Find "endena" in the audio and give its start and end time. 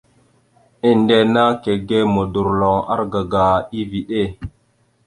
0.89-1.43